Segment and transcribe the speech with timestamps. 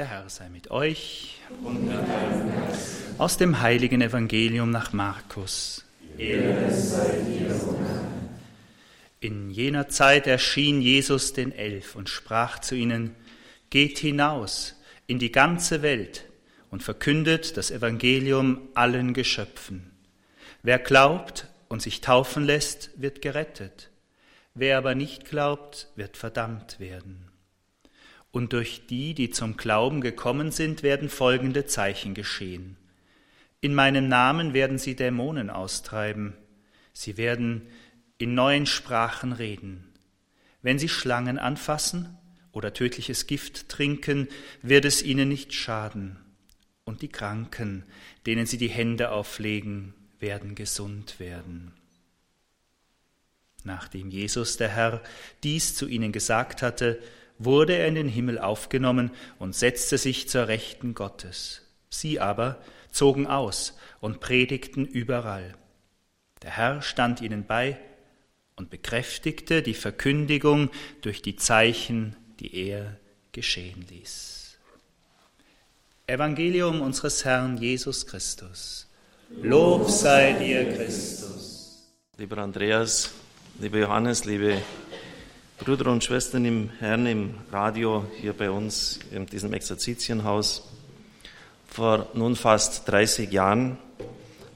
[0.00, 1.36] Der Herr sei mit euch.
[1.62, 1.92] Und
[3.18, 5.84] aus dem heiligen Evangelium nach Markus.
[9.20, 13.14] In jener Zeit erschien Jesus den Elf und sprach zu ihnen,
[13.68, 16.24] Geht hinaus in die ganze Welt
[16.70, 19.90] und verkündet das Evangelium allen Geschöpfen.
[20.62, 23.90] Wer glaubt und sich taufen lässt, wird gerettet.
[24.54, 27.29] Wer aber nicht glaubt, wird verdammt werden.
[28.32, 32.76] Und durch die, die zum Glauben gekommen sind, werden folgende Zeichen geschehen.
[33.60, 36.34] In meinem Namen werden sie Dämonen austreiben.
[36.92, 37.66] Sie werden
[38.18, 39.84] in neuen Sprachen reden.
[40.62, 42.16] Wenn sie Schlangen anfassen
[42.52, 44.28] oder tödliches Gift trinken,
[44.62, 46.18] wird es ihnen nicht schaden.
[46.84, 47.84] Und die Kranken,
[48.26, 51.72] denen sie die Hände auflegen, werden gesund werden.
[53.64, 55.02] Nachdem Jesus der Herr
[55.42, 57.00] dies zu ihnen gesagt hatte,
[57.40, 61.62] wurde er in den Himmel aufgenommen und setzte sich zur Rechten Gottes.
[61.88, 62.58] Sie aber
[62.92, 65.54] zogen aus und predigten überall.
[66.42, 67.78] Der Herr stand ihnen bei
[68.56, 72.98] und bekräftigte die Verkündigung durch die Zeichen, die er
[73.32, 74.58] geschehen ließ.
[76.06, 78.86] Evangelium unseres Herrn Jesus Christus.
[79.42, 81.88] Lob sei dir, Christus.
[82.18, 83.12] Lieber Andreas,
[83.60, 84.60] lieber Johannes, liebe
[85.62, 90.66] Brüder und Schwestern im Herrn im Radio hier bei uns in diesem Exerzitienhaus.
[91.68, 93.76] Vor nun fast 30 Jahren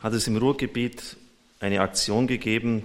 [0.01, 1.19] hat es im Ruhrgebiet
[1.61, 2.85] eine Aktion gegeben,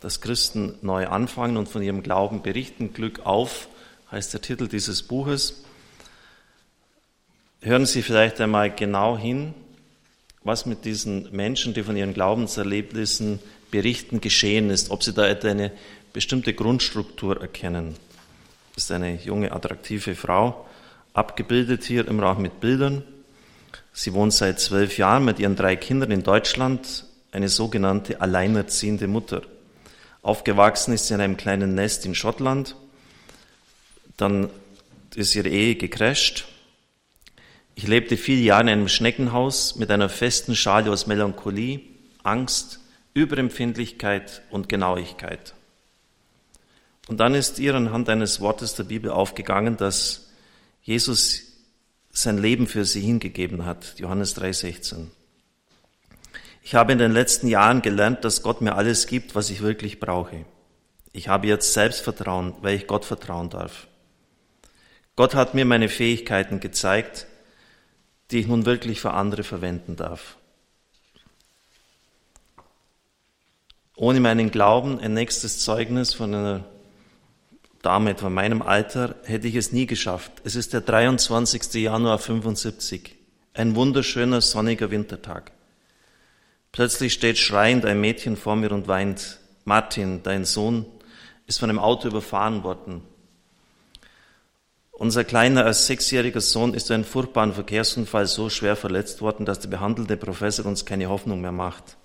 [0.00, 2.94] dass Christen neu anfangen und von ihrem Glauben berichten.
[2.94, 3.68] Glück auf
[4.10, 5.62] heißt der Titel dieses Buches.
[7.60, 9.52] Hören Sie vielleicht einmal genau hin,
[10.42, 15.70] was mit diesen Menschen, die von ihren Glaubenserlebnissen berichten, geschehen ist, ob sie da eine
[16.12, 17.94] bestimmte Grundstruktur erkennen.
[18.74, 20.66] Das ist eine junge, attraktive Frau,
[21.14, 23.04] abgebildet hier im Raum mit Bildern.
[23.92, 29.42] Sie wohnt seit zwölf Jahren mit ihren drei Kindern in Deutschland, eine sogenannte alleinerziehende Mutter.
[30.22, 32.76] Aufgewachsen ist sie in einem kleinen Nest in Schottland.
[34.16, 34.50] Dann
[35.14, 36.46] ist ihre Ehe gecrasht.
[37.74, 41.80] Ich lebte viele Jahre in einem Schneckenhaus mit einer festen Schale aus Melancholie,
[42.22, 42.80] Angst,
[43.14, 45.54] Überempfindlichkeit und Genauigkeit.
[47.08, 50.28] Und dann ist ihr anhand eines Wortes der Bibel aufgegangen, dass
[50.82, 51.42] Jesus
[52.10, 53.98] sein Leben für sie hingegeben hat.
[53.98, 55.06] Johannes 3,16.
[56.62, 59.98] Ich habe in den letzten Jahren gelernt, dass Gott mir alles gibt, was ich wirklich
[59.98, 60.44] brauche.
[61.12, 63.88] Ich habe jetzt Selbstvertrauen, weil ich Gott vertrauen darf.
[65.16, 67.26] Gott hat mir meine Fähigkeiten gezeigt,
[68.30, 70.36] die ich nun wirklich für andere verwenden darf.
[73.96, 76.64] Ohne meinen Glauben ein nächstes Zeugnis von einer
[77.82, 80.30] Dame von meinem Alter hätte ich es nie geschafft.
[80.44, 81.74] Es ist der 23.
[81.74, 83.16] Januar 75,
[83.54, 85.50] ein wunderschöner sonniger Wintertag.
[86.70, 89.40] Plötzlich steht schreiend ein Mädchen vor mir und weint.
[89.64, 90.86] Martin, dein Sohn,
[91.46, 93.02] ist von einem Auto überfahren worden.
[94.92, 99.58] Unser kleiner als sechsjähriger Sohn ist durch einen furchtbaren Verkehrsunfall so schwer verletzt worden, dass
[99.58, 101.96] der behandelte Professor uns keine Hoffnung mehr macht.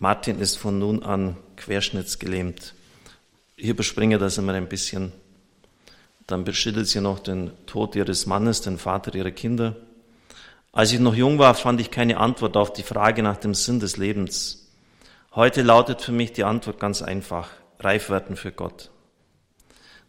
[0.00, 2.74] Martin ist von nun an querschnittsgelähmt.
[3.58, 5.12] Ich überspringe das immer ein bisschen.
[6.26, 9.76] Dann beschildert sie noch den Tod ihres Mannes, den Vater ihrer Kinder.
[10.72, 13.80] Als ich noch jung war, fand ich keine Antwort auf die Frage nach dem Sinn
[13.80, 14.70] des Lebens.
[15.34, 17.48] Heute lautet für mich die Antwort ganz einfach.
[17.78, 18.90] Reif werden für Gott.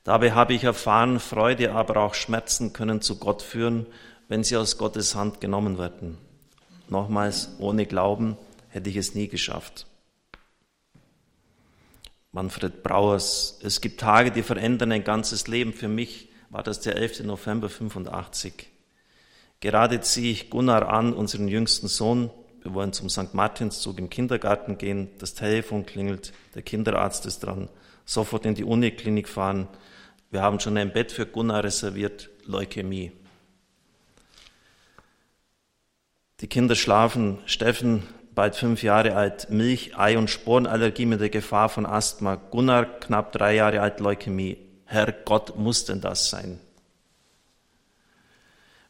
[0.03, 3.85] Dabei habe ich erfahren, Freude, aber auch Schmerzen können zu Gott führen,
[4.27, 6.17] wenn sie aus Gottes Hand genommen werden.
[6.89, 8.37] Nochmals, ohne Glauben
[8.69, 9.85] hätte ich es nie geschafft.
[12.37, 13.59] Manfred Brauers.
[13.63, 15.73] Es gibt Tage, die verändern ein ganzes Leben.
[15.73, 17.23] Für mich war das der 11.
[17.23, 18.67] November 85.
[19.59, 22.29] Gerade ziehe ich Gunnar an, unseren jüngsten Sohn.
[22.61, 23.33] Wir wollen zum St.
[23.33, 25.09] Martinszug im Kindergarten gehen.
[25.17, 27.69] Das Telefon klingelt, der Kinderarzt ist dran.
[28.05, 29.67] Sofort in die Uniklinik fahren.
[30.29, 32.29] Wir haben schon ein Bett für Gunnar reserviert.
[32.45, 33.13] Leukämie.
[36.41, 37.39] Die Kinder schlafen.
[37.47, 38.03] Steffen
[38.37, 42.35] bald fünf Jahre alt, Milch, Ei- und Sporenallergie mit der Gefahr von Asthma.
[42.35, 44.57] Gunnar, knapp drei Jahre alt, Leukämie.
[44.85, 46.59] Herr Gott, muss denn das sein?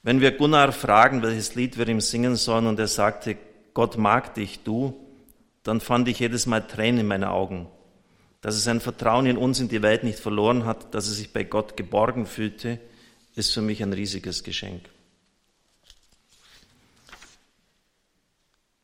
[0.03, 3.37] Wenn wir Gunnar fragen, welches Lied wir ihm singen sollen, und er sagte,
[3.73, 4.99] Gott mag dich, du,
[5.63, 7.69] dann fand ich jedes Mal Tränen in meinen Augen.
[8.41, 11.31] Dass er sein Vertrauen in uns in die Welt nicht verloren hat, dass er sich
[11.31, 12.81] bei Gott geborgen fühlte,
[13.35, 14.83] ist für mich ein riesiges Geschenk.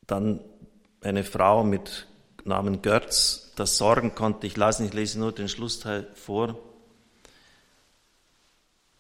[0.08, 0.40] Dann
[1.04, 2.08] eine Frau mit
[2.46, 4.48] Namen Götz das sorgen konnte.
[4.48, 6.58] Ich las nicht, lese nur den Schlussteil vor.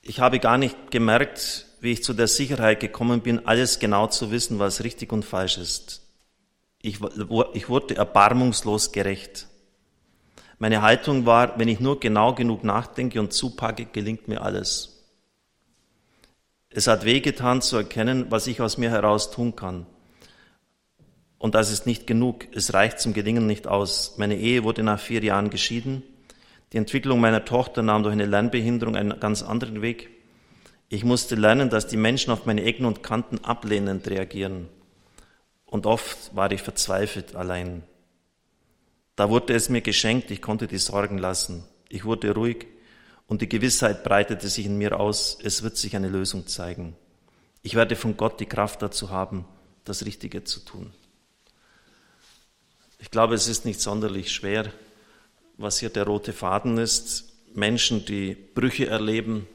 [0.02, 4.32] Ich habe gar nicht gemerkt, wie ich zu der Sicherheit gekommen bin, alles genau zu
[4.32, 6.02] wissen, was richtig und falsch ist.
[6.82, 7.00] Ich,
[7.54, 9.48] ich wurde erbarmungslos gerecht.
[10.60, 15.04] Meine Haltung war, wenn ich nur genau genug nachdenke und zupacke, gelingt mir alles.
[16.70, 19.86] Es hat wehgetan zu erkennen, was ich aus mir heraus tun kann.
[21.38, 22.48] Und das ist nicht genug.
[22.54, 24.16] Es reicht zum Gelingen nicht aus.
[24.18, 26.04] Meine Ehe wurde nach vier Jahren geschieden.
[26.72, 30.10] Die Entwicklung meiner Tochter nahm durch eine Lernbehinderung einen ganz anderen Weg.
[30.90, 34.70] Ich musste lernen, dass die Menschen auf meine Ecken und Kanten ablehnend reagieren.
[35.66, 37.84] Und oft war ich verzweifelt allein.
[39.16, 41.64] Da wurde es mir geschenkt, ich konnte die Sorgen lassen.
[41.90, 42.68] Ich wurde ruhig
[43.28, 46.96] und die Gewissheit breitete sich in mir aus, es wird sich eine Lösung zeigen.
[47.62, 49.46] Ich werde von Gott die Kraft dazu haben,
[49.86, 50.92] das Richtige zu tun.
[53.04, 54.72] Ich glaube, es ist nicht sonderlich schwer,
[55.58, 57.34] was hier der rote Faden ist.
[57.54, 59.46] Menschen, die Brüche erleben,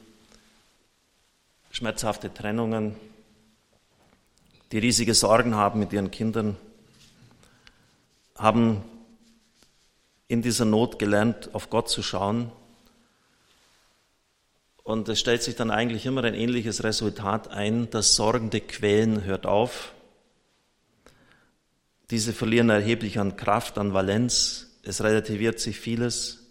[1.71, 2.95] schmerzhafte Trennungen,
[4.71, 6.57] die riesige Sorgen haben mit ihren Kindern,
[8.37, 8.83] haben
[10.27, 12.51] in dieser Not gelernt, auf Gott zu schauen.
[14.83, 17.89] Und es stellt sich dann eigentlich immer ein ähnliches Resultat ein.
[17.89, 19.91] Das sorgende Quälen hört auf.
[22.11, 24.77] Diese verlieren erheblich an Kraft, an Valenz.
[24.83, 26.47] Es relativiert sich vieles.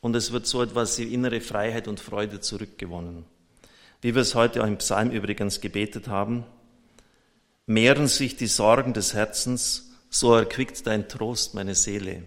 [0.00, 3.24] Und es wird so etwas wie innere Freiheit und Freude zurückgewonnen.
[4.00, 6.44] Wie wir es heute auch im Psalm übrigens gebetet haben.
[7.66, 12.24] Mehren sich die Sorgen des Herzens, so erquickt dein Trost meine Seele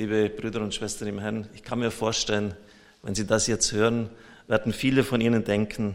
[0.00, 2.54] liebe Brüder und Schwestern im Herrn, ich kann mir vorstellen,
[3.02, 4.08] wenn Sie das jetzt hören,
[4.46, 5.94] werden viele von Ihnen denken,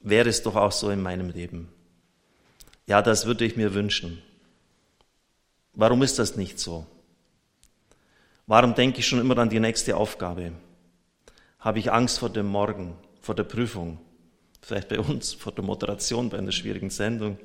[0.00, 1.68] wäre es doch auch so in meinem Leben.
[2.88, 4.20] Ja, das würde ich mir wünschen.
[5.74, 6.86] Warum ist das nicht so?
[8.46, 10.52] Warum denke ich schon immer an die nächste Aufgabe?
[11.58, 13.98] Habe ich Angst vor dem Morgen, vor der Prüfung,
[14.60, 17.38] vielleicht bei uns, vor der Moderation bei einer schwierigen Sendung,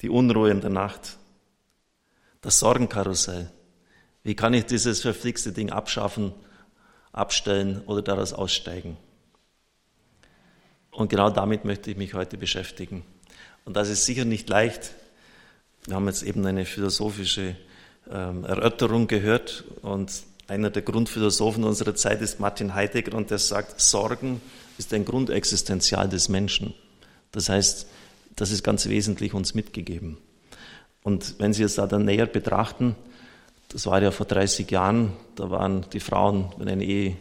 [0.00, 1.18] die Unruhe in der Nacht,
[2.40, 3.50] das Sorgenkarussell?
[4.24, 6.32] Wie kann ich dieses verflixte Ding abschaffen,
[7.12, 8.96] abstellen oder daraus aussteigen?
[10.90, 13.04] Und genau damit möchte ich mich heute beschäftigen.
[13.64, 14.94] Und das ist sicher nicht leicht.
[15.86, 17.56] Wir haben jetzt eben eine philosophische
[18.08, 20.12] ähm, Erörterung gehört und
[20.46, 24.40] einer der Grundphilosophen unserer Zeit ist Martin Heidegger und der sagt, Sorgen
[24.78, 26.72] ist ein Grundexistenzial des Menschen.
[27.32, 27.86] Das heißt,
[28.36, 30.18] das ist ganz wesentlich uns mitgegeben.
[31.02, 32.94] Und wenn Sie es da dann näher betrachten,
[33.68, 37.16] das war ja vor 30 Jahren, da waren die Frauen, wenn eine Ehe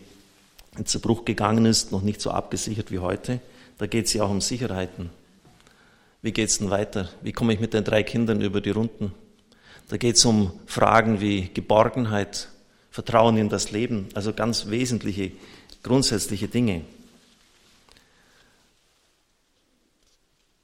[0.78, 3.40] in Zerbruch gegangen ist, noch nicht so abgesichert wie heute.
[3.80, 5.10] Da geht es ja auch um Sicherheiten.
[6.22, 7.10] Wie geht es denn weiter?
[7.22, 9.14] Wie komme ich mit den drei Kindern über die Runden?
[9.90, 12.50] Da geht es um Fragen wie Geborgenheit,
[12.92, 15.32] Vertrauen in das Leben, also ganz wesentliche,
[15.82, 16.82] grundsätzliche Dinge.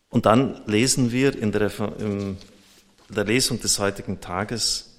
[0.09, 2.37] Und dann lesen wir in der, in
[3.09, 4.93] der Lesung des heutigen Tages,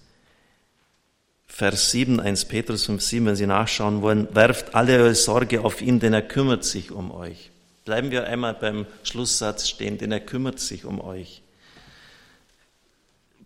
[1.47, 5.81] Vers 7, 1 Petrus 5, 7, wenn Sie nachschauen wollen, werft alle eure Sorge auf
[5.81, 7.51] ihn, denn er kümmert sich um euch.
[7.89, 11.41] Bleiben wir einmal beim Schlusssatz stehen, denn er kümmert sich um euch.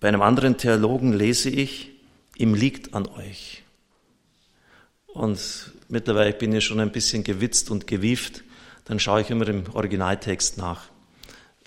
[0.01, 1.91] Bei einem anderen Theologen lese ich,
[2.37, 3.63] ihm liegt an euch.
[5.07, 8.43] Und mittlerweile bin ich schon ein bisschen gewitzt und gewieft,
[8.85, 10.89] dann schaue ich immer im Originaltext nach,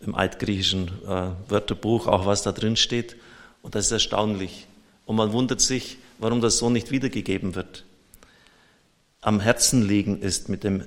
[0.01, 3.15] im altgriechischen äh, Wörterbuch, auch was da drin steht.
[3.61, 4.67] Und das ist erstaunlich.
[5.05, 7.85] Und man wundert sich, warum das so nicht wiedergegeben wird.
[9.21, 10.83] Am Herzen liegen ist mit dem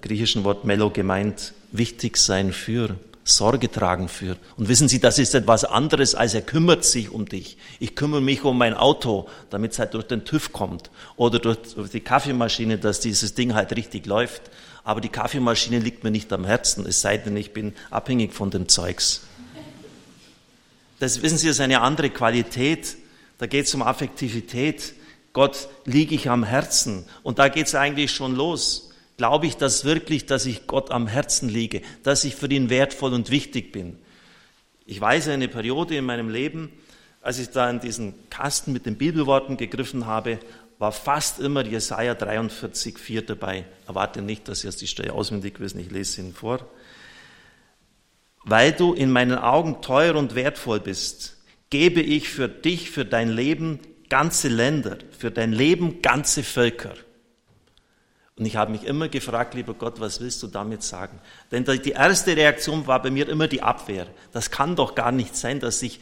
[0.00, 4.36] griechischen Wort Melo gemeint, wichtig sein für, Sorge tragen für.
[4.56, 7.56] Und wissen Sie, das ist etwas anderes, als er kümmert sich um dich.
[7.78, 10.90] Ich kümmere mich um mein Auto, damit es halt durch den TÜV kommt.
[11.16, 11.58] Oder durch
[11.92, 14.42] die Kaffeemaschine, dass dieses Ding halt richtig läuft.
[14.82, 18.50] Aber die Kaffeemaschine liegt mir nicht am Herzen, es sei denn, ich bin abhängig von
[18.50, 19.22] dem Zeugs.
[20.98, 22.96] Das wissen Sie, ist eine andere Qualität
[23.42, 24.94] da geht es um Affektivität.
[25.32, 27.04] Gott liege ich am Herzen.
[27.24, 28.91] Und da geht es eigentlich schon los.
[29.22, 33.14] Glaube ich das wirklich, dass ich Gott am Herzen liege, dass ich für ihn wertvoll
[33.14, 33.96] und wichtig bin?
[34.84, 36.72] Ich weiß eine Periode in meinem Leben,
[37.20, 40.40] als ich da in diesen Kasten mit den Bibelworten gegriffen habe,
[40.80, 43.64] war fast immer Jesaja 43, 4 dabei.
[43.86, 46.66] Erwarte nicht, dass Sie jetzt die Stelle auswendig wissen, ich lese Ihnen vor.
[48.42, 51.36] Weil du in meinen Augen teuer und wertvoll bist,
[51.70, 56.94] gebe ich für dich, für dein Leben ganze Länder, für dein Leben ganze Völker.
[58.36, 61.20] Und ich habe mich immer gefragt, lieber Gott, was willst du damit sagen?
[61.50, 64.06] Denn die erste Reaktion war bei mir immer die Abwehr.
[64.32, 66.00] Das kann doch gar nicht sein, dass ich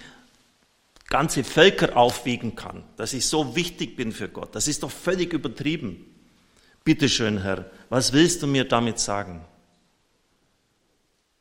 [1.08, 4.54] ganze Völker aufwiegen kann, dass ich so wichtig bin für Gott.
[4.54, 6.06] Das ist doch völlig übertrieben.
[6.84, 9.44] Bitte schön, Herr, was willst du mir damit sagen?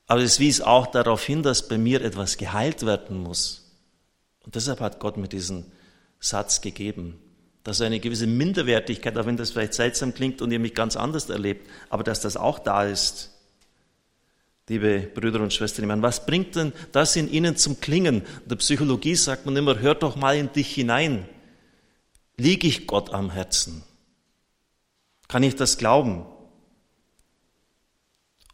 [0.07, 3.71] Aber es wies auch darauf hin, dass bei mir etwas geheilt werden muss.
[4.43, 5.71] Und deshalb hat Gott mir diesen
[6.19, 7.21] Satz gegeben,
[7.63, 11.29] dass eine gewisse Minderwertigkeit, auch wenn das vielleicht seltsam klingt und ihr mich ganz anders
[11.29, 13.31] erlebt, aber dass das auch da ist.
[14.69, 18.17] Liebe Brüder und Schwestern, ich meine, was bringt denn das in Ihnen zum Klingen?
[18.43, 21.27] In der Psychologie sagt man immer, hör doch mal in dich hinein.
[22.37, 23.83] Liege ich Gott am Herzen?
[25.27, 26.25] Kann ich das glauben?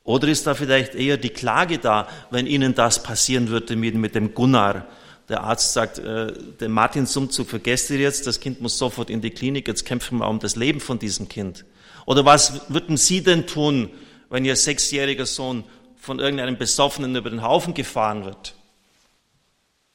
[0.04, 4.16] Oder ist da vielleicht eher die Klage da, wenn Ihnen das passieren würde mit, mit
[4.16, 4.88] dem Gunnar?
[5.29, 9.32] Der Arzt sagt, äh, der Martinsumzug vergesst ihr jetzt, das Kind muss sofort in die
[9.32, 11.65] Klinik, jetzt kämpfen wir um das Leben von diesem Kind.
[12.05, 13.89] Oder was würden Sie denn tun,
[14.29, 15.63] wenn Ihr sechsjähriger Sohn
[15.96, 18.53] von irgendeinem Besoffenen über den Haufen gefahren wird?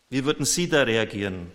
[0.09, 1.53] Wie würden Sie da reagieren?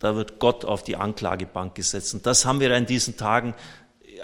[0.00, 2.12] Da wird Gott auf die Anklagebank gesetzt.
[2.14, 3.54] Und das haben wir in diesen Tagen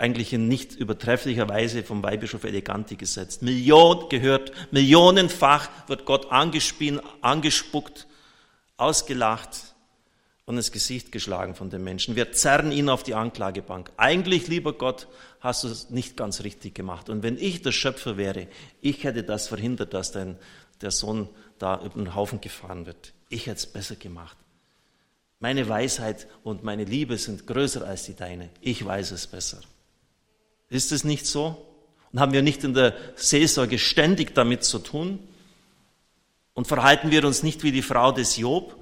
[0.00, 3.42] eigentlich in nicht übertrefflicher Weise vom Weihbischof Eleganti gesetzt.
[3.42, 8.06] Million gehört, millionenfach wird Gott angespien, angespuckt,
[8.76, 9.74] ausgelacht
[10.46, 12.16] und ins Gesicht geschlagen von den Menschen.
[12.16, 13.92] Wir zerren ihn auf die Anklagebank.
[13.96, 15.06] Eigentlich, lieber Gott,
[15.40, 17.10] hast du es nicht ganz richtig gemacht.
[17.10, 18.48] Und wenn ich der Schöpfer wäre,
[18.80, 20.38] ich hätte das verhindert, dass dein,
[20.80, 21.28] der Sohn
[21.58, 23.12] da über den Haufen gefahren wird.
[23.28, 24.36] Ich hätte es besser gemacht.
[25.40, 28.50] Meine Weisheit und meine Liebe sind größer als die deine.
[28.60, 29.60] Ich weiß es besser.
[30.70, 31.64] Ist es nicht so?
[32.12, 35.18] Und haben wir nicht in der Seelsorge ständig damit zu tun?
[36.54, 38.76] Und verhalten wir uns nicht wie die Frau des Job,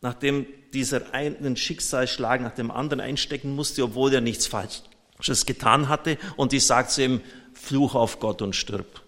[0.00, 6.18] nachdem dieser einen Schicksalsschlag nach dem anderen einstecken musste, obwohl er nichts Falsches getan hatte,
[6.36, 7.20] und die sagt zu ihm,
[7.52, 9.03] Fluch auf Gott und stirb.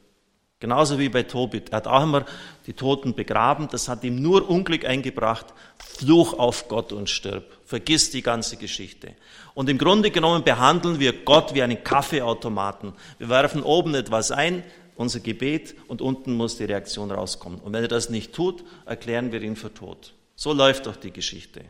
[0.58, 1.68] Genauso wie bei Tobit.
[1.70, 2.24] Er hat auch immer
[2.66, 3.68] die Toten begraben.
[3.70, 5.46] Das hat ihm nur Unglück eingebracht.
[5.76, 7.44] Fluch auf Gott und stirb.
[7.66, 9.14] Vergiss die ganze Geschichte.
[9.54, 12.94] Und im Grunde genommen behandeln wir Gott wie einen Kaffeeautomaten.
[13.18, 14.62] Wir werfen oben etwas ein,
[14.94, 17.60] unser Gebet, und unten muss die Reaktion rauskommen.
[17.60, 20.14] Und wenn er das nicht tut, erklären wir ihn für tot.
[20.36, 21.62] So läuft doch die Geschichte,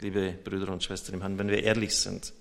[0.00, 2.32] liebe Brüder und Schwestern im Herrn, wenn wir ehrlich sind.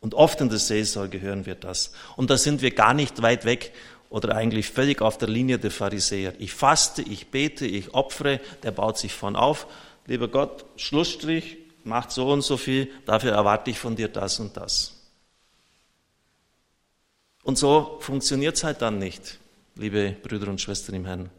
[0.00, 1.92] Und oft in der Seelsorge hören wir das.
[2.16, 3.72] Und da sind wir gar nicht weit weg
[4.14, 6.34] oder eigentlich völlig auf der Linie der Pharisäer.
[6.38, 9.66] Ich faste, ich bete, ich opfere, der baut sich von auf.
[10.06, 14.56] Lieber Gott, Schlussstrich, macht so und so viel, dafür erwarte ich von dir das und
[14.56, 14.94] das.
[17.42, 19.40] Und so funktioniert es halt dann nicht,
[19.74, 21.30] liebe Brüder und Schwestern im Herrn.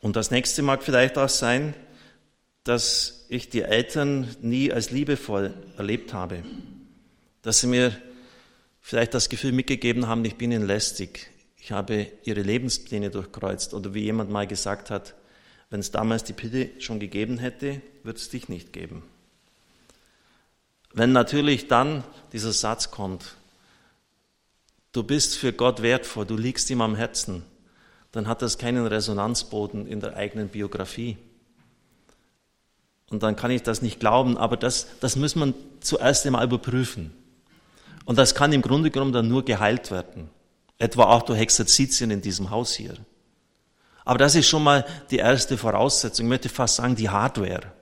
[0.00, 1.74] Und das nächste mag vielleicht auch sein,
[2.64, 6.44] dass ich die Eltern nie als liebevoll erlebt habe,
[7.42, 7.94] dass sie mir
[8.86, 11.28] vielleicht das Gefühl mitgegeben haben, ich bin ihnen lästig.
[11.56, 13.74] Ich habe ihre Lebenspläne durchkreuzt.
[13.74, 15.16] Oder wie jemand mal gesagt hat,
[15.70, 19.02] wenn es damals die Pille schon gegeben hätte, wird es dich nicht geben.
[20.92, 23.34] Wenn natürlich dann dieser Satz kommt,
[24.92, 27.42] du bist für Gott wertvoll, du liegst ihm am Herzen,
[28.12, 31.16] dann hat das keinen Resonanzboden in der eigenen Biografie.
[33.10, 37.12] Und dann kann ich das nicht glauben, aber das, das muss man zuerst einmal überprüfen.
[38.06, 40.30] Und das kann im Grunde genommen dann nur geheilt werden.
[40.78, 42.94] Etwa auch durch Exerzitien in diesem Haus hier.
[44.04, 46.26] Aber das ist schon mal die erste Voraussetzung.
[46.26, 47.72] Ich möchte fast sagen, die Hardware.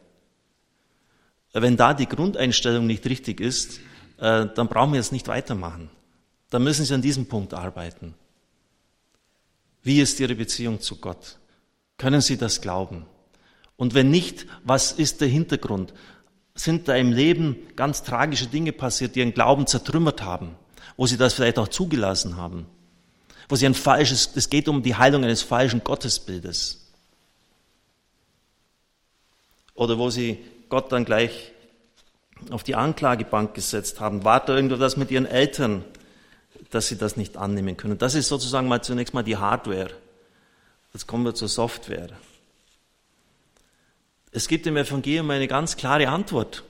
[1.52, 3.78] Wenn da die Grundeinstellung nicht richtig ist,
[4.18, 5.90] äh, dann brauchen wir jetzt nicht weitermachen.
[6.48, 8.14] Dann müssen Sie an diesem Punkt arbeiten.
[9.82, 11.38] Wie ist Ihre Beziehung zu Gott?
[11.98, 13.04] Können Sie das glauben?
[13.76, 15.92] Und wenn nicht, was ist der Hintergrund?
[16.54, 20.54] Sind da im Leben ganz tragische Dinge passiert, die ihren Glauben zertrümmert haben,
[20.96, 22.66] wo sie das vielleicht auch zugelassen haben,
[23.48, 26.80] wo sie ein falsches, es geht um die Heilung eines falschen Gottesbildes.
[29.74, 31.52] Oder wo sie Gott dann gleich
[32.50, 34.24] auf die Anklagebank gesetzt haben.
[34.24, 35.84] War da irgendwas mit ihren Eltern,
[36.70, 37.98] dass sie das nicht annehmen können?
[37.98, 39.90] Das ist sozusagen mal zunächst mal die Hardware.
[40.92, 42.10] Jetzt kommen wir zur Software.
[44.36, 46.64] Es gibt im Evangelium eine ganz klare Antwort,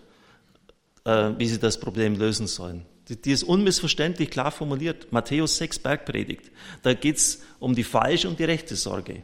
[1.07, 2.85] äh, wie sie das Problem lösen sollen.
[3.09, 5.11] Die, ist unmissverständlich klar formuliert.
[5.13, 6.53] Matthäus 6 Bergpredigt.
[6.83, 9.23] Da geht es um die falsche und die rechte Sorge.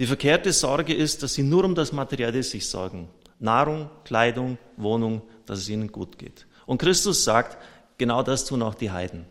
[0.00, 3.08] Die verkehrte Sorge ist, dass sie nur um das Materielle sich sorgen.
[3.38, 6.48] Nahrung, Kleidung, Wohnung, dass es ihnen gut geht.
[6.66, 7.56] Und Christus sagt,
[7.98, 9.26] genau das tun auch die Heiden.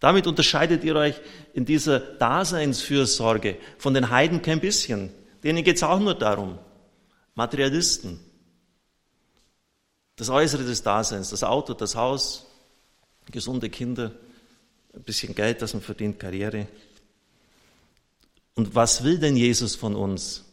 [0.00, 1.20] Damit unterscheidet ihr euch
[1.54, 5.10] in dieser Daseinsfürsorge von den Heiden kein bisschen.
[5.44, 6.58] Denen geht es auch nur darum,
[7.38, 8.18] Materialisten.
[10.16, 12.46] Das Äußere des Daseins, das Auto, das Haus,
[13.30, 14.10] gesunde Kinder,
[14.92, 16.66] ein bisschen Geld, das man verdient, Karriere.
[18.56, 20.46] Und was will denn Jesus von uns?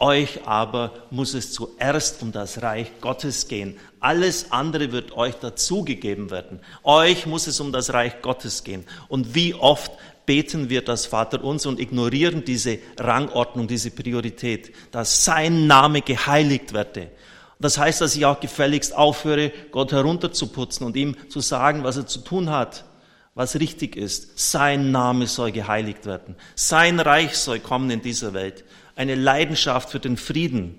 [0.00, 3.78] Euch aber muss es zuerst um das Reich Gottes gehen.
[4.00, 6.60] Alles andere wird euch dazugegeben werden.
[6.82, 8.86] Euch muss es um das Reich Gottes gehen.
[9.08, 9.92] Und wie oft
[10.24, 16.72] beten wir das Vater uns und ignorieren diese Rangordnung, diese Priorität, dass sein Name geheiligt
[16.72, 17.10] werde.
[17.58, 22.06] Das heißt, dass ich auch gefälligst aufhöre, Gott herunterzuputzen und ihm zu sagen, was er
[22.06, 22.86] zu tun hat,
[23.34, 24.38] was richtig ist.
[24.38, 26.36] Sein Name soll geheiligt werden.
[26.54, 28.64] Sein Reich soll kommen in dieser Welt
[29.00, 30.74] eine Leidenschaft für den Frieden,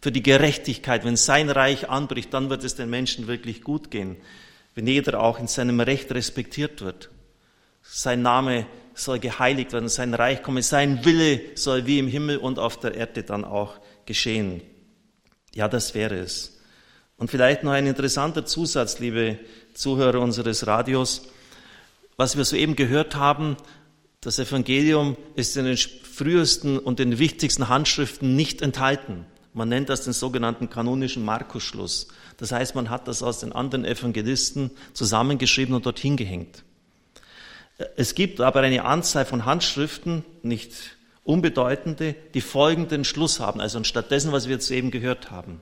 [0.00, 1.04] für die Gerechtigkeit.
[1.04, 4.16] Wenn sein Reich anbricht, dann wird es den Menschen wirklich gut gehen.
[4.74, 7.10] Wenn jeder auch in seinem Recht respektiert wird.
[7.80, 12.58] Sein Name soll geheiligt werden, sein Reich komme, sein Wille soll wie im Himmel und
[12.58, 14.62] auf der Erde dann auch geschehen.
[15.54, 16.58] Ja, das wäre es.
[17.18, 19.38] Und vielleicht noch ein interessanter Zusatz, liebe
[19.74, 21.28] Zuhörer unseres Radios.
[22.16, 23.56] Was wir soeben gehört haben,
[24.20, 29.24] das Evangelium ist in den frühesten und den wichtigsten Handschriften nicht enthalten.
[29.54, 32.08] Man nennt das den sogenannten kanonischen Markusschluss.
[32.36, 36.62] Das heißt, man hat das aus den anderen Evangelisten zusammengeschrieben und dorthin gehängt.
[37.96, 44.10] Es gibt aber eine Anzahl von Handschriften, nicht unbedeutende, die folgenden Schluss haben, also anstatt
[44.10, 45.60] dessen, was wir jetzt eben gehört haben.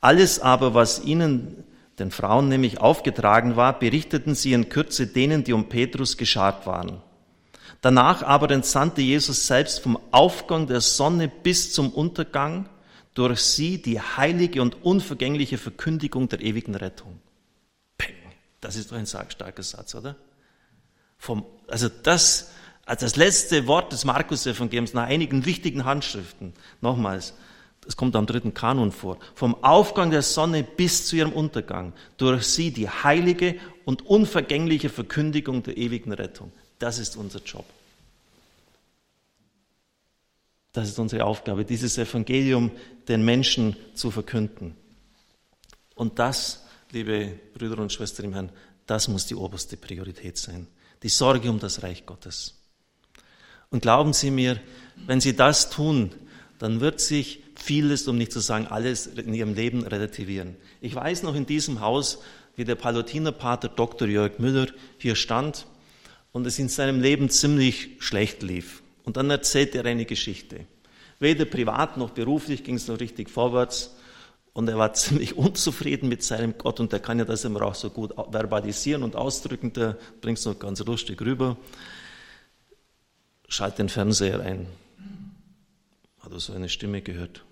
[0.00, 1.64] Alles aber, was ihnen,
[1.98, 7.02] den Frauen nämlich aufgetragen war, berichteten sie in Kürze denen, die um Petrus geschart waren.
[7.80, 12.68] Danach aber entsandte Jesus selbst vom Aufgang der Sonne bis zum Untergang
[13.14, 17.20] durch sie die heilige und unvergängliche Verkündigung der ewigen Rettung.
[17.98, 18.14] Peng.
[18.60, 20.16] Das ist doch ein starker Satz, oder?
[21.18, 22.50] Vom, also das,
[22.86, 27.34] als das letzte Wort des Markus-Evangeliums nach einigen wichtigen Handschriften, nochmals,
[27.82, 32.46] das kommt am dritten Kanon vor, vom Aufgang der Sonne bis zu ihrem Untergang, durch
[32.46, 36.52] sie die heilige und unvergängliche Verkündigung der ewigen Rettung.
[36.82, 37.64] Das ist unser Job.
[40.72, 42.72] Das ist unsere Aufgabe, dieses Evangelium
[43.06, 44.74] den Menschen zu verkünden.
[45.94, 48.50] Und das, liebe Brüder und Schwestern im Herrn,
[48.86, 50.66] das muss die oberste Priorität sein.
[51.04, 52.56] Die Sorge um das Reich Gottes.
[53.70, 54.60] Und glauben Sie mir,
[55.06, 56.10] wenn Sie das tun,
[56.58, 60.56] dann wird sich vieles, um nicht zu sagen alles, in Ihrem Leben relativieren.
[60.80, 62.18] Ich weiß noch in diesem Haus,
[62.56, 64.08] wie der Palutinerpater Dr.
[64.08, 64.66] Jörg Müller
[64.98, 65.68] hier stand
[66.32, 68.82] und es in seinem Leben ziemlich schlecht lief.
[69.04, 70.66] Und dann erzählt er eine Geschichte.
[71.18, 73.94] Weder privat noch beruflich ging es noch richtig vorwärts.
[74.54, 77.74] Und er war ziemlich unzufrieden mit seinem Gott und der kann ja das immer auch
[77.74, 81.56] so gut verbalisieren und ausdrücken, der bringt es noch ganz lustig rüber.
[83.48, 84.66] Schalt den Fernseher ein.
[86.20, 87.44] Hat er so eine Stimme gehört?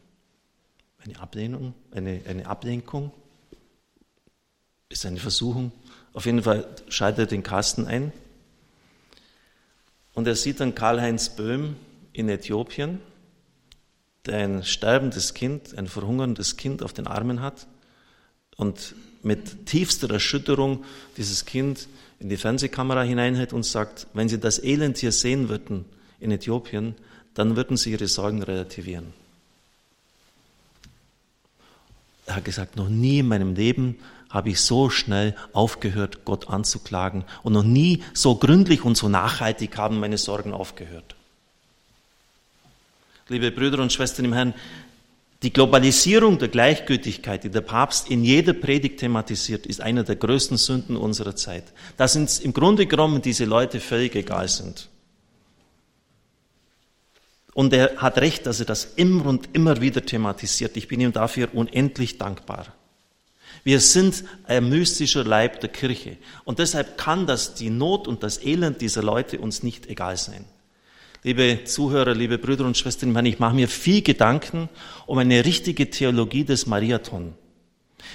[1.04, 1.74] Eine Ablehnung?
[1.90, 3.12] Eine, eine Ablenkung?
[4.88, 5.72] Ist eine Versuchung?
[6.12, 8.12] Auf jeden Fall schaltet er den Kasten ein
[10.20, 11.76] und er sieht dann Karl-Heinz Böhm
[12.12, 12.98] in Äthiopien,
[14.26, 17.66] der ein sterbendes Kind, ein verhungerndes Kind auf den Armen hat
[18.54, 20.84] und mit tiefster Erschütterung
[21.16, 25.86] dieses Kind in die Fernsehkamera hineinhält und sagt, wenn Sie das Elend hier sehen würden
[26.18, 26.96] in Äthiopien,
[27.32, 29.14] dann würden Sie Ihre Sorgen relativieren.
[32.26, 33.96] Er hat gesagt, noch nie in meinem Leben
[34.30, 39.76] habe ich so schnell aufgehört, Gott anzuklagen und noch nie so gründlich und so nachhaltig
[39.76, 41.16] haben meine Sorgen aufgehört.
[43.28, 44.54] Liebe Brüder und Schwestern im Herrn,
[45.42, 50.58] die Globalisierung der Gleichgültigkeit, die der Papst in jeder Predigt thematisiert, ist einer der größten
[50.58, 51.64] Sünden unserer Zeit.
[51.96, 54.88] Dass uns im Grunde genommen diese Leute völlig egal sind.
[57.54, 60.76] Und er hat recht, dass er das immer und immer wieder thematisiert.
[60.76, 62.66] Ich bin ihm dafür unendlich dankbar.
[63.64, 66.16] Wir sind ein mystischer Leib der Kirche.
[66.44, 70.44] Und deshalb kann das, die Not und das Elend dieser Leute uns nicht egal sein.
[71.22, 74.70] Liebe Zuhörer, liebe Brüder und Schwestern, ich mache mir viel Gedanken
[75.06, 77.34] um eine richtige Theologie des Mariathon.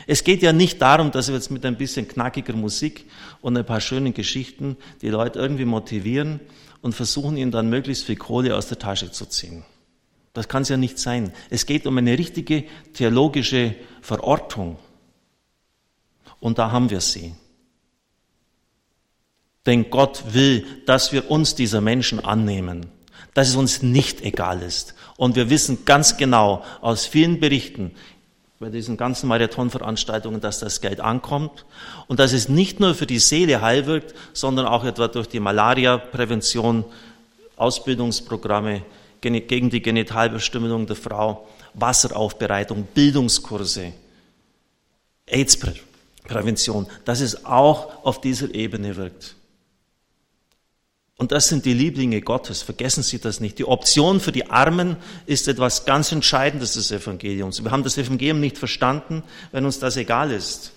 [0.07, 3.05] Es geht ja nicht darum, dass wir jetzt mit ein bisschen knackiger Musik
[3.41, 6.39] und ein paar schönen Geschichten die Leute irgendwie motivieren
[6.81, 9.63] und versuchen ihnen dann möglichst viel Kohle aus der Tasche zu ziehen.
[10.33, 11.31] Das kann es ja nicht sein.
[11.49, 14.77] Es geht um eine richtige theologische Verortung.
[16.45, 17.33] Und da haben wir sie.
[19.65, 22.85] Denn Gott will, dass wir uns dieser Menschen annehmen,
[23.33, 24.93] dass es uns nicht egal ist.
[25.17, 27.95] Und wir wissen ganz genau aus vielen Berichten
[28.59, 31.65] bei diesen ganzen Marathonveranstaltungen, dass das Geld ankommt
[32.05, 35.39] und dass es nicht nur für die Seele heil wirkt, sondern auch etwa durch die
[35.39, 36.85] Malaria-Prävention,
[37.55, 38.83] Ausbildungsprogramme
[39.19, 43.93] gegen die Genitalbestimmung der Frau, Wasseraufbereitung, Bildungskurse,
[45.25, 45.84] AIDS-Prävention,
[47.05, 49.35] dass es auch auf dieser Ebene wirkt.
[51.17, 52.61] Und das sind die Lieblinge Gottes.
[52.61, 53.57] Vergessen Sie das nicht.
[53.57, 57.63] Die Option für die Armen ist etwas ganz Entscheidendes des Evangeliums.
[57.63, 60.73] Wir haben das Evangelium nicht verstanden, wenn uns das egal ist.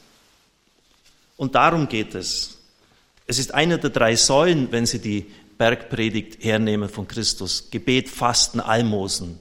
[1.36, 2.58] Und darum geht es.
[3.26, 5.26] Es ist eine der drei Säulen, wenn Sie die
[5.58, 7.68] Bergpredigt hernehmen von Christus.
[7.70, 9.40] Gebet, Fasten, Almosen.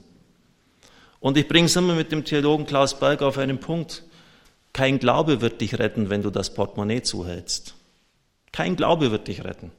[1.20, 4.02] Und ich bringe es immer mit dem Theologen Klaus Berger auf einen Punkt.
[4.72, 7.74] Kein Glaube wird dich retten, wenn du das Portemonnaie zuhältst.
[8.52, 9.72] Kein Glaube wird dich retten.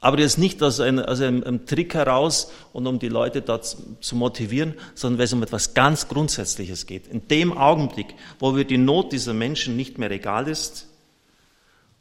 [0.00, 4.16] Aber das nicht aus einem, aus einem, Trick heraus und um die Leute da zu
[4.16, 7.06] motivieren, sondern weil es um etwas ganz Grundsätzliches geht.
[7.06, 10.88] In dem Augenblick, wo mir die Not dieser Menschen nicht mehr egal ist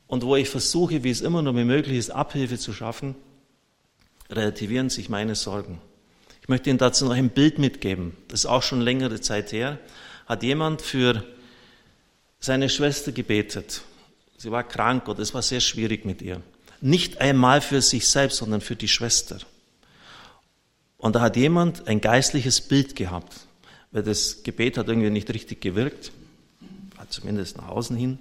[0.08, 3.16] und wo ich versuche, wie es immer nur möglich ist, Abhilfe zu schaffen,
[4.30, 5.82] relativieren sich meine Sorgen.
[6.42, 8.16] Ich möchte Ihnen dazu noch ein Bild mitgeben.
[8.30, 9.78] Das ist auch schon längere Zeit her.
[10.30, 11.26] Hat jemand für
[12.40, 13.82] seine Schwester gebetet.
[14.38, 16.42] Sie war krank oder es war sehr schwierig mit ihr.
[16.82, 19.40] Nicht einmal für sich selbst, sondern für die Schwester.
[21.00, 23.34] Und da hat jemand ein geistliches Bild gehabt,
[23.92, 26.12] weil das Gebet hat irgendwie nicht richtig gewirkt,
[27.10, 28.20] zumindest nach außen hin.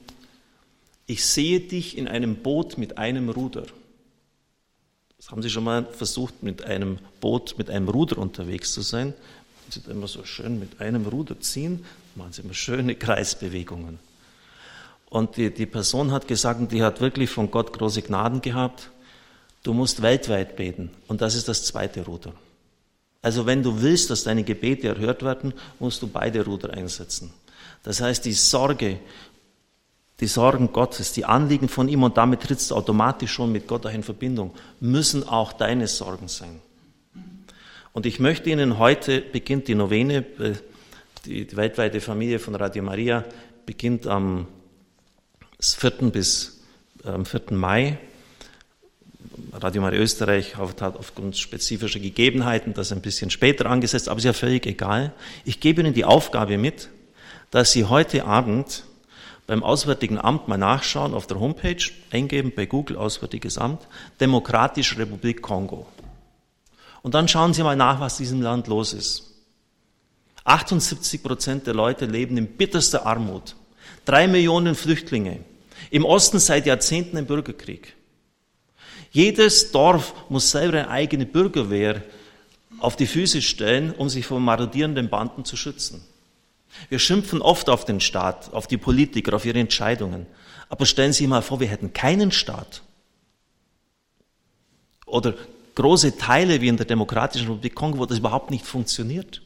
[1.06, 3.66] Ich sehe dich in einem Boot mit einem Ruder.
[5.18, 9.12] Das haben Sie schon mal versucht, mit einem Boot mit einem Ruder unterwegs zu sein?
[9.70, 11.84] Sie immer so schön mit einem Ruder ziehen,
[12.18, 13.98] machen Sie immer schöne Kreisbewegungen.
[15.08, 18.90] Und die, die Person hat gesagt, und die hat wirklich von Gott große Gnaden gehabt,
[19.62, 20.90] du musst weltweit beten.
[21.06, 22.34] Und das ist das zweite Ruder.
[23.22, 27.32] Also wenn du willst, dass deine Gebete erhört werden, musst du beide Ruder einsetzen.
[27.82, 28.98] Das heißt, die Sorge,
[30.20, 33.86] die Sorgen Gottes, die Anliegen von ihm, und damit trittst du automatisch schon mit Gott
[33.86, 36.60] auch in Verbindung, müssen auch deine Sorgen sein.
[37.92, 40.54] Und ich möchte Ihnen heute, beginnt die Novene, äh,
[41.24, 43.24] die, die weltweite Familie von Radio Maria
[43.66, 44.46] beginnt am
[45.60, 45.90] 4.
[46.12, 46.60] bis
[47.04, 47.52] am 4.
[47.52, 47.98] Mai.
[49.52, 54.32] Radio Maria Österreich hat aufgrund spezifischer Gegebenheiten das ein bisschen später angesetzt, aber ist ja
[54.32, 55.12] völlig egal.
[55.44, 56.88] Ich gebe Ihnen die Aufgabe mit,
[57.50, 58.84] dass Sie heute Abend
[59.46, 63.88] beim Auswärtigen Amt mal nachschauen, auf der Homepage eingeben bei Google Auswärtiges Amt,
[64.20, 65.86] Demokratische Republik Kongo.
[67.02, 69.27] Und dann schauen Sie mal nach, was in diesem Land los ist.
[70.48, 73.54] 78 Prozent der Leute leben in bitterster Armut.
[74.04, 75.40] Drei Millionen Flüchtlinge.
[75.90, 77.94] Im Osten seit Jahrzehnten ein Bürgerkrieg.
[79.10, 82.02] Jedes Dorf muss selber eine eigene Bürgerwehr
[82.78, 86.02] auf die Füße stellen, um sich vor marodierenden Banden zu schützen.
[86.88, 90.26] Wir schimpfen oft auf den Staat, auf die Politiker, auf ihre Entscheidungen.
[90.68, 92.82] Aber stellen Sie sich mal vor, wir hätten keinen Staat.
[95.06, 95.34] Oder
[95.74, 99.42] große Teile wie in der Demokratischen Republik Kongo, wo das überhaupt nicht funktioniert.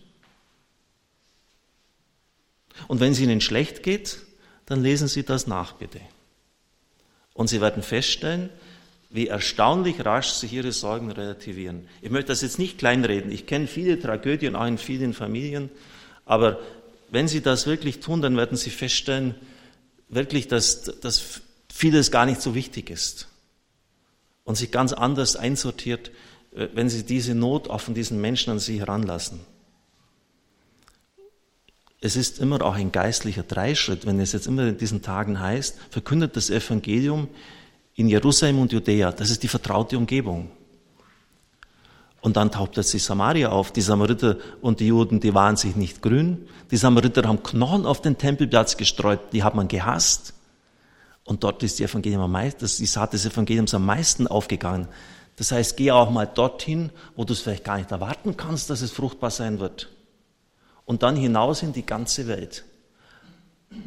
[2.88, 4.18] Und wenn es Ihnen schlecht geht,
[4.66, 6.00] dann lesen Sie das nach, bitte.
[7.34, 8.50] Und Sie werden feststellen,
[9.10, 11.86] wie erstaunlich rasch sich Ihre Sorgen relativieren.
[12.00, 13.30] Ich möchte das jetzt nicht kleinreden.
[13.30, 15.70] Ich kenne viele Tragödien, auch in vielen Familien.
[16.24, 16.58] Aber
[17.10, 19.34] wenn Sie das wirklich tun, dann werden Sie feststellen,
[20.08, 21.42] wirklich, dass, dass
[21.72, 23.28] vieles gar nicht so wichtig ist.
[24.44, 26.10] Und sich ganz anders einsortiert,
[26.54, 29.40] äh, wenn Sie diese Not auch von diesen Menschen an Sie heranlassen
[32.04, 35.78] es ist immer auch ein geistlicher Dreischritt, wenn es jetzt immer in diesen Tagen heißt,
[35.88, 37.28] verkündet das Evangelium
[37.94, 39.12] in Jerusalem und Judäa.
[39.12, 40.50] Das ist die vertraute Umgebung.
[42.20, 43.70] Und dann taucht plötzlich Samaria auf.
[43.70, 46.48] Die Samariter und die Juden, die waren sich nicht grün.
[46.72, 50.34] Die Samariter haben Knochen auf den Tempelplatz gestreut, die hat man gehasst.
[51.24, 54.88] Und dort ist die Evangelium am meisten, die Saat des Evangeliums am meisten aufgegangen.
[55.36, 58.82] Das heißt, geh auch mal dorthin, wo du es vielleicht gar nicht erwarten kannst, dass
[58.82, 59.88] es fruchtbar sein wird
[60.84, 62.64] und dann hinaus in die ganze Welt.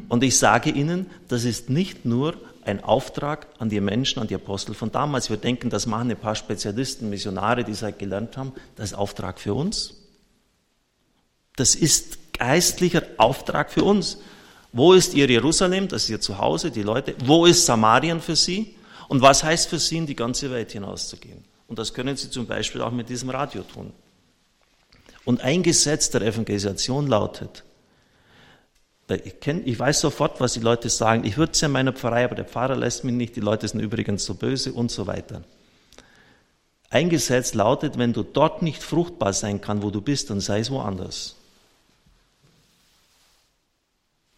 [0.08, 4.34] Und ich sage Ihnen, das ist nicht nur ein Auftrag an die Menschen, an die
[4.34, 5.30] Apostel von damals.
[5.30, 8.52] Wir denken, das machen ein paar Spezialisten, Missionare, die es halt gelernt haben.
[8.74, 9.94] Das ist Auftrag für uns.
[11.54, 14.18] Das ist geistlicher Auftrag für uns.
[14.72, 15.88] Wo ist ihr Jerusalem?
[15.88, 17.14] Das ist ihr Zuhause, die Leute.
[17.24, 18.74] Wo ist Samarien für sie?
[19.08, 21.44] Und was heißt für sie, in die ganze Welt hinauszugehen?
[21.68, 23.92] Und das können sie zum Beispiel auch mit diesem Radio tun.
[25.26, 27.64] Und ein Gesetz der Evangelisation lautet,
[29.08, 31.24] ich, weiß sofort, was die Leute sagen.
[31.24, 33.66] Ich würde es ja in meiner Pfarrei, aber der Pfarrer lässt mich nicht, die Leute
[33.66, 35.42] sind übrigens so böse und so weiter.
[36.90, 40.60] Ein Gesetz lautet, wenn du dort nicht fruchtbar sein kann, wo du bist, dann sei
[40.60, 41.34] es woanders.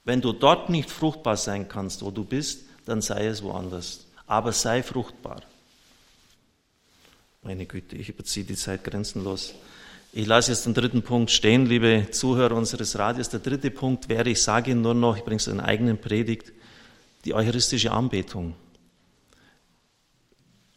[0.04, 4.06] Wenn du dort nicht fruchtbar sein kannst, wo du bist, dann sei es woanders.
[4.26, 5.42] Aber sei fruchtbar.
[7.42, 9.54] Meine Güte, ich überziehe die Zeit grenzenlos.
[10.12, 13.28] Ich lasse jetzt den dritten Punkt stehen, liebe Zuhörer unseres Radios.
[13.28, 16.52] Der dritte Punkt wäre, ich sage Ihnen nur noch, ich bringe es in eigenen Predigt,
[17.26, 18.54] die eucharistische Anbetung.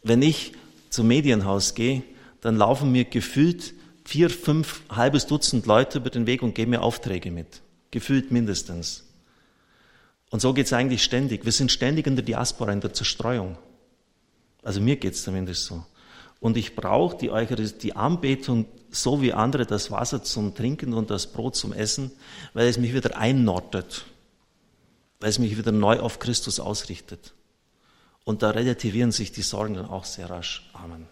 [0.02, 0.52] Wenn ich
[0.90, 2.02] zum Medienhaus gehe,
[2.42, 3.72] dann laufen mir gefühlt
[4.04, 7.62] vier, fünf, halbes Dutzend Leute über den Weg und geben mir Aufträge mit.
[7.90, 9.04] Gefühlt mindestens.
[10.30, 11.44] Und so geht es eigentlich ständig.
[11.46, 13.56] Wir sind ständig in der Diaspora, in der Zerstreuung.
[14.62, 15.86] Also mir geht es zumindest so.
[16.40, 21.10] Und ich brauche die Eucharistie, die Anbetung, so wie andere das Wasser zum Trinken und
[21.10, 22.12] das Brot zum Essen,
[22.52, 24.04] weil es mich wieder einnordet,
[25.18, 27.32] weil es mich wieder neu auf Christus ausrichtet.
[28.24, 30.70] Und da relativieren sich die Sorgen dann auch sehr rasch.
[30.74, 31.08] Amen.